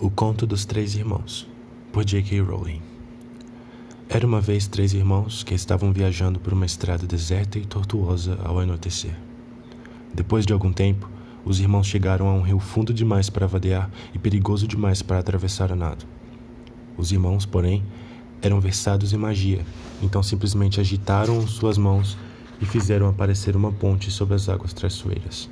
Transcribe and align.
O 0.00 0.08
Conto 0.08 0.46
dos 0.46 0.64
Três 0.64 0.94
Irmãos, 0.94 1.44
por 1.92 2.04
J.K. 2.04 2.40
Rowling. 2.40 2.80
Era 4.08 4.24
uma 4.24 4.40
vez 4.40 4.68
três 4.68 4.94
irmãos 4.94 5.42
que 5.42 5.52
estavam 5.54 5.92
viajando 5.92 6.38
por 6.38 6.52
uma 6.52 6.64
estrada 6.64 7.04
deserta 7.04 7.58
e 7.58 7.66
tortuosa 7.66 8.38
ao 8.44 8.60
anoitecer. 8.60 9.18
Depois 10.14 10.46
de 10.46 10.52
algum 10.52 10.72
tempo, 10.72 11.10
os 11.44 11.58
irmãos 11.58 11.88
chegaram 11.88 12.28
a 12.28 12.32
um 12.32 12.42
rio 12.42 12.60
fundo 12.60 12.94
demais 12.94 13.28
para 13.28 13.48
vadear 13.48 13.90
e 14.14 14.20
perigoso 14.20 14.68
demais 14.68 15.02
para 15.02 15.18
atravessar 15.18 15.72
a 15.72 15.74
nado. 15.74 16.06
Os 16.96 17.10
irmãos, 17.10 17.44
porém, 17.44 17.82
eram 18.40 18.60
versados 18.60 19.12
em 19.12 19.16
magia, 19.16 19.66
então 20.00 20.22
simplesmente 20.22 20.78
agitaram 20.78 21.44
suas 21.44 21.76
mãos 21.76 22.16
e 22.62 22.64
fizeram 22.64 23.08
aparecer 23.08 23.56
uma 23.56 23.72
ponte 23.72 24.12
sobre 24.12 24.36
as 24.36 24.48
águas 24.48 24.72
traiçoeiras. 24.72 25.50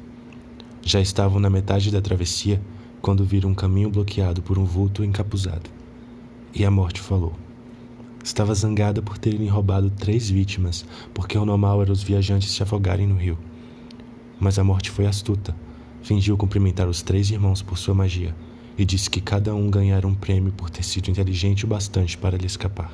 Já 0.83 1.01
estavam 1.01 1.41
na 1.41 1.51
metade 1.51 1.91
da 1.91 2.01
travessia 2.01 2.63
quando 3.07 3.25
viram 3.25 3.50
um 3.50 3.54
caminho 3.54 3.88
bloqueado 3.88 4.43
por 4.43 4.59
um 4.59 4.64
vulto 4.64 5.04
encapuzado. 5.04 5.71
E 6.53 6.64
a 6.64 6.71
morte 6.72 7.00
falou. 7.00 7.35
Estava 8.25 8.53
zangada 8.53 9.00
por 9.00 9.17
terem 9.17 9.46
roubado 9.46 9.90
três 9.90 10.29
vítimas, 10.29 10.85
porque 11.14 11.39
o 11.39 11.45
normal 11.45 11.82
era 11.82 11.93
os 11.93 12.03
viajantes 12.03 12.50
se 12.50 12.64
afogarem 12.64 13.07
no 13.07 13.14
rio. 13.14 13.39
Mas 14.40 14.58
a 14.58 14.64
morte 14.64 14.90
foi 14.90 15.07
astuta. 15.07 15.54
Fingiu 16.03 16.36
cumprimentar 16.36 16.89
os 16.89 17.00
três 17.00 17.31
irmãos 17.31 17.62
por 17.62 17.79
sua 17.79 17.95
magia 17.95 18.34
e 18.76 18.84
disse 18.84 19.09
que 19.09 19.20
cada 19.20 19.54
um 19.54 19.70
ganhara 19.70 20.04
um 20.04 20.12
prêmio 20.12 20.50
por 20.50 20.68
ter 20.68 20.82
sido 20.82 21.09
inteligente 21.09 21.64
o 21.64 21.68
bastante 21.68 22.18
para 22.18 22.36
lhe 22.36 22.46
escapar. 22.46 22.90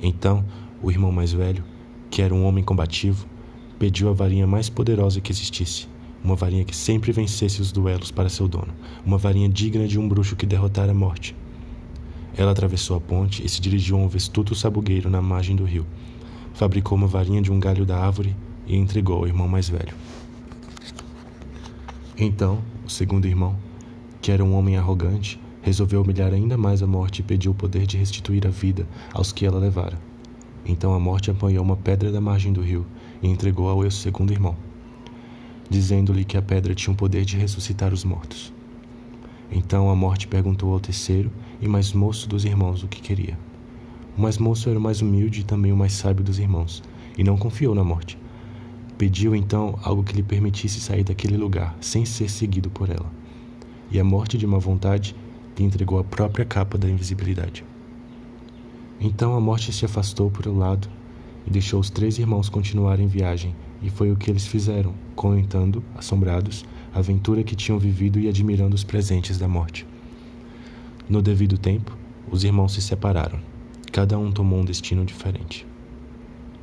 Então, 0.00 0.42
o 0.82 0.90
irmão 0.90 1.12
mais 1.12 1.34
velho, 1.34 1.62
que 2.10 2.22
era 2.22 2.34
um 2.34 2.46
homem 2.46 2.64
combativo, 2.64 3.26
pediu 3.78 4.08
a 4.08 4.14
varinha 4.14 4.46
mais 4.46 4.70
poderosa 4.70 5.20
que 5.20 5.30
existisse 5.30 5.86
uma 6.22 6.36
varinha 6.36 6.64
que 6.64 6.76
sempre 6.76 7.12
vencesse 7.12 7.60
os 7.60 7.72
duelos 7.72 8.10
para 8.10 8.28
seu 8.28 8.46
dono, 8.46 8.72
uma 9.04 9.18
varinha 9.18 9.48
digna 9.48 9.86
de 9.88 9.98
um 9.98 10.08
bruxo 10.08 10.36
que 10.36 10.46
derrotara 10.46 10.92
a 10.92 10.94
morte. 10.94 11.34
Ela 12.36 12.52
atravessou 12.52 12.96
a 12.96 13.00
ponte 13.00 13.44
e 13.44 13.48
se 13.48 13.60
dirigiu 13.60 13.96
a 13.96 14.00
um 14.00 14.08
vestuto 14.08 14.54
sabugueiro 14.54 15.10
na 15.10 15.20
margem 15.20 15.56
do 15.56 15.64
rio. 15.64 15.86
Fabricou 16.54 16.96
uma 16.96 17.06
varinha 17.06 17.42
de 17.42 17.50
um 17.50 17.58
galho 17.58 17.84
da 17.84 17.98
árvore 17.98 18.36
e 18.66 18.76
entregou 18.76 19.16
ao 19.16 19.26
irmão 19.26 19.48
mais 19.48 19.68
velho. 19.68 19.94
Então, 22.16 22.62
o 22.86 22.90
segundo 22.90 23.26
irmão, 23.26 23.56
que 24.20 24.30
era 24.30 24.44
um 24.44 24.54
homem 24.54 24.76
arrogante, 24.76 25.40
resolveu 25.62 26.02
humilhar 26.02 26.32
ainda 26.32 26.56
mais 26.56 26.82
a 26.82 26.86
morte 26.86 27.20
e 27.20 27.22
pediu 27.22 27.52
o 27.52 27.54
poder 27.54 27.86
de 27.86 27.96
restituir 27.96 28.46
a 28.46 28.50
vida 28.50 28.86
aos 29.12 29.32
que 29.32 29.46
ela 29.46 29.58
levara. 29.58 29.98
Então 30.64 30.94
a 30.94 31.00
morte 31.00 31.30
apanhou 31.30 31.64
uma 31.64 31.76
pedra 31.76 32.12
da 32.12 32.20
margem 32.20 32.52
do 32.52 32.60
rio 32.60 32.86
e 33.22 33.28
entregou 33.28 33.68
ao 33.68 33.80
seu 33.82 33.90
segundo 33.90 34.32
irmão 34.32 34.69
dizendo-lhe 35.70 36.24
que 36.24 36.36
a 36.36 36.42
pedra 36.42 36.74
tinha 36.74 36.92
o 36.92 36.96
poder 36.96 37.24
de 37.24 37.36
ressuscitar 37.36 37.94
os 37.94 38.04
mortos. 38.04 38.52
Então 39.50 39.88
a 39.88 39.94
morte 39.94 40.26
perguntou 40.26 40.72
ao 40.72 40.80
terceiro 40.80 41.30
e 41.62 41.68
mais 41.68 41.92
moço 41.92 42.28
dos 42.28 42.44
irmãos 42.44 42.82
o 42.82 42.88
que 42.88 43.00
queria. 43.00 43.38
O 44.18 44.20
mais 44.20 44.36
moço 44.36 44.68
era 44.68 44.78
o 44.78 44.82
mais 44.82 45.00
humilde 45.00 45.40
e 45.40 45.44
também 45.44 45.72
o 45.72 45.76
mais 45.76 45.92
sábio 45.92 46.24
dos 46.24 46.40
irmãos, 46.40 46.82
e 47.16 47.22
não 47.22 47.38
confiou 47.38 47.74
na 47.74 47.84
morte. 47.84 48.18
Pediu 48.98 49.34
então 49.34 49.78
algo 49.82 50.02
que 50.02 50.14
lhe 50.14 50.22
permitisse 50.22 50.80
sair 50.80 51.04
daquele 51.04 51.36
lugar 51.36 51.76
sem 51.80 52.04
ser 52.04 52.28
seguido 52.28 52.68
por 52.68 52.90
ela. 52.90 53.10
E 53.90 53.98
a 53.98 54.04
morte 54.04 54.36
de 54.36 54.46
má 54.46 54.58
vontade 54.58 55.14
lhe 55.56 55.64
entregou 55.64 55.98
a 55.98 56.04
própria 56.04 56.44
capa 56.44 56.76
da 56.76 56.88
invisibilidade. 56.88 57.64
Então 59.00 59.34
a 59.36 59.40
morte 59.40 59.72
se 59.72 59.84
afastou 59.84 60.30
por 60.30 60.46
um 60.48 60.58
lado 60.58 60.88
e 61.46 61.50
deixou 61.50 61.80
os 61.80 61.90
três 61.90 62.18
irmãos 62.18 62.48
continuarem 62.48 63.06
viagem 63.06 63.54
e 63.82 63.90
foi 63.90 64.10
o 64.10 64.16
que 64.16 64.30
eles 64.30 64.46
fizeram, 64.46 64.94
comentando, 65.14 65.82
assombrados, 65.96 66.64
a 66.94 66.98
aventura 66.98 67.42
que 67.42 67.56
tinham 67.56 67.78
vivido 67.78 68.18
e 68.18 68.28
admirando 68.28 68.74
os 68.74 68.84
presentes 68.84 69.38
da 69.38 69.48
morte. 69.48 69.86
No 71.08 71.22
devido 71.22 71.58
tempo, 71.58 71.96
os 72.30 72.44
irmãos 72.44 72.74
se 72.74 72.82
separaram. 72.82 73.40
Cada 73.92 74.18
um 74.18 74.30
tomou 74.30 74.60
um 74.60 74.64
destino 74.64 75.04
diferente. 75.04 75.66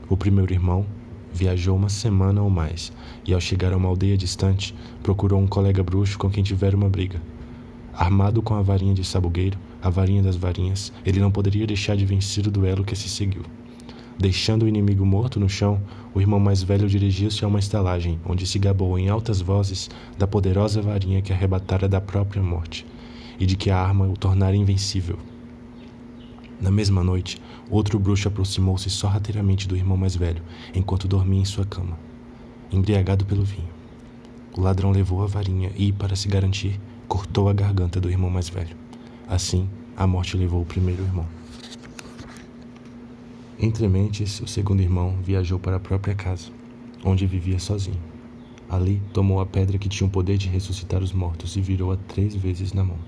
O 0.10 0.16
primeiro 0.16 0.54
irmão 0.54 0.86
viajou 1.34 1.76
uma 1.76 1.90
semana 1.90 2.42
ou 2.42 2.50
mais 2.50 2.92
e, 3.26 3.34
ao 3.34 3.42
chegar 3.42 3.74
a 3.74 3.78
uma 3.78 3.90
aldeia 3.90 4.18
distante, 4.18 4.74
procurou 5.04 5.40
um 5.40 5.48
colega 5.48 5.84
bruxo 5.84 6.18
com 6.18 6.30
quem 6.30 6.44
tivera 6.44 6.78
uma 6.78 6.90
briga. 6.90 7.22
Armado 7.94 8.42
com 8.42 8.54
a 8.56 8.62
varinha 8.62 8.94
de 8.94 9.04
sabugueiro, 9.04 9.58
a 9.82 9.90
varinha 9.90 10.24
das 10.24 10.36
varinhas, 10.36 10.94
ele 11.06 11.20
não 11.20 11.32
poderia 11.32 11.68
deixar 11.68 11.96
de 11.96 12.06
vencer 12.06 12.48
o 12.48 12.52
duelo 12.52 12.84
que 12.84 12.96
se 12.96 13.10
seguiu. 13.10 13.44
Deixando 14.20 14.64
o 14.64 14.68
inimigo 14.68 15.06
morto 15.06 15.40
no 15.40 15.48
chão, 15.48 15.80
o 16.12 16.20
irmão 16.20 16.40
mais 16.40 16.64
velho 16.64 16.90
dirigiu-se 16.90 17.46
a 17.46 17.48
uma 17.48 17.60
estalagem, 17.60 18.20
onde 18.26 18.48
se 18.48 18.58
gabou 18.58 18.98
em 18.98 19.10
altas 19.10 19.42
vozes 19.42 19.92
da 20.18 20.26
poderosa 20.26 20.82
varinha 20.82 21.22
que 21.22 21.32
arrebatara 21.32 21.88
da 21.88 22.02
própria 22.02 22.42
morte, 22.42 22.84
e 23.40 23.46
de 23.46 23.56
que 23.56 23.70
a 23.70 23.78
arma 23.78 24.08
o 24.08 24.18
tornara 24.18 24.56
invencível. 24.56 25.20
Na 26.60 26.72
mesma 26.72 27.04
noite, 27.04 27.40
outro 27.70 28.00
bruxo 28.00 28.28
aproximou-se 28.28 28.90
sorrateiramente 28.90 29.68
do 29.68 29.78
irmão 29.78 29.96
mais 29.96 30.16
velho, 30.16 30.42
enquanto 30.74 31.08
dormia 31.08 31.42
em 31.42 31.46
sua 31.46 31.66
cama, 31.66 31.96
embriagado 32.72 33.24
pelo 33.24 33.44
vinho. 33.44 33.70
O 34.58 34.62
ladrão 34.62 34.90
levou 34.90 35.22
a 35.22 35.28
varinha 35.28 35.72
e, 35.78 35.92
para 35.92 36.16
se 36.16 36.28
garantir, 36.28 36.80
cortou 37.08 37.48
a 37.50 37.54
garganta 37.54 38.02
do 38.02 38.10
irmão 38.10 38.32
mais 38.32 38.50
velho. 38.50 38.76
Assim, 39.28 39.70
a 39.96 40.08
morte 40.08 40.36
levou 40.36 40.64
o 40.64 40.66
primeiro 40.66 41.04
irmão. 41.04 41.28
Entre 43.60 43.88
mentes, 43.88 44.40
o 44.40 44.46
segundo 44.46 44.84
irmão 44.84 45.16
viajou 45.24 45.58
para 45.58 45.78
a 45.78 45.80
própria 45.80 46.14
casa, 46.14 46.52
onde 47.04 47.26
vivia 47.26 47.58
sozinho. 47.58 47.98
Ali, 48.70 49.02
tomou 49.12 49.40
a 49.40 49.48
pedra 49.48 49.80
que 49.80 49.90
tinha 49.90 50.06
o 50.08 50.12
poder 50.12 50.38
de 50.38 50.48
ressuscitar 50.48 51.02
os 51.02 51.12
mortos 51.12 51.56
e 51.56 51.62
virou-a 51.62 51.98
três 51.98 52.36
vezes 52.36 52.72
na 52.72 52.84
mão. 52.84 53.00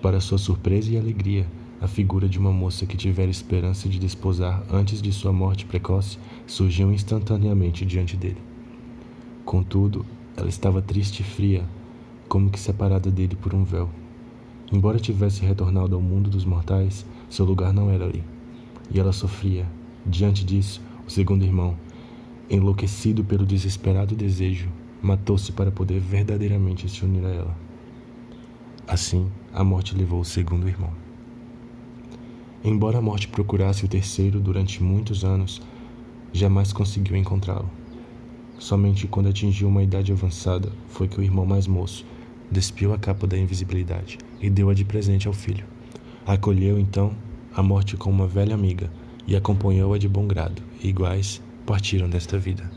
Para 0.00 0.18
sua 0.18 0.38
surpresa 0.38 0.90
e 0.90 0.96
alegria, 0.96 1.46
a 1.78 1.86
figura 1.86 2.26
de 2.26 2.38
uma 2.38 2.50
moça 2.50 2.86
que 2.86 2.96
tivera 2.96 3.30
esperança 3.30 3.86
de 3.86 3.98
desposar 3.98 4.64
antes 4.72 5.02
de 5.02 5.12
sua 5.12 5.32
morte 5.32 5.66
precoce 5.66 6.18
surgiu 6.46 6.90
instantaneamente 6.90 7.84
diante 7.84 8.16
dele. 8.16 8.40
Contudo, 9.44 10.06
ela 10.38 10.48
estava 10.48 10.80
triste 10.80 11.20
e 11.20 11.22
fria, 11.22 11.68
como 12.30 12.48
que 12.48 12.58
separada 12.58 13.10
dele 13.10 13.36
por 13.36 13.54
um 13.54 13.62
véu. 13.62 13.90
Embora 14.72 14.98
tivesse 14.98 15.44
retornado 15.44 15.94
ao 15.94 16.00
mundo 16.00 16.30
dos 16.30 16.46
mortais, 16.46 17.04
seu 17.28 17.44
lugar 17.44 17.74
não 17.74 17.90
era 17.90 18.06
ali 18.06 18.24
e 18.90 19.00
ela 19.00 19.12
sofria. 19.12 19.66
Diante 20.06 20.44
disso, 20.44 20.80
o 21.06 21.10
segundo 21.10 21.44
irmão, 21.44 21.76
enlouquecido 22.48 23.24
pelo 23.24 23.46
desesperado 23.46 24.14
desejo, 24.14 24.68
matou-se 25.02 25.52
para 25.52 25.70
poder 25.70 26.00
verdadeiramente 26.00 26.88
se 26.88 27.04
unir 27.04 27.24
a 27.24 27.30
ela. 27.30 27.56
Assim, 28.86 29.30
a 29.52 29.64
morte 29.64 29.96
levou 29.96 30.20
o 30.20 30.24
segundo 30.24 30.68
irmão. 30.68 30.92
Embora 32.62 32.98
a 32.98 33.02
morte 33.02 33.28
procurasse 33.28 33.84
o 33.84 33.88
terceiro 33.88 34.40
durante 34.40 34.82
muitos 34.82 35.24
anos, 35.24 35.60
jamais 36.32 36.72
conseguiu 36.72 37.16
encontrá-lo. 37.16 37.70
Somente 38.58 39.06
quando 39.06 39.28
atingiu 39.28 39.68
uma 39.68 39.82
idade 39.82 40.12
avançada 40.12 40.72
foi 40.88 41.08
que 41.08 41.18
o 41.18 41.22
irmão 41.22 41.44
mais 41.44 41.66
moço 41.66 42.06
despiu 42.50 42.92
a 42.92 42.98
capa 42.98 43.26
da 43.26 43.36
invisibilidade 43.36 44.18
e 44.40 44.48
deu-a 44.48 44.74
de 44.74 44.84
presente 44.84 45.26
ao 45.26 45.32
filho. 45.32 45.64
Acolheu 46.26 46.78
então 46.78 47.14
a 47.54 47.62
morte 47.62 47.96
com 47.96 48.10
uma 48.10 48.26
velha 48.26 48.54
amiga 48.54 48.90
e 49.26 49.36
acompanhou-a 49.36 49.98
de 49.98 50.08
bom 50.08 50.26
grado, 50.26 50.62
e 50.82 50.88
iguais 50.88 51.40
partiram 51.64 52.08
desta 52.08 52.38
vida. 52.38 52.70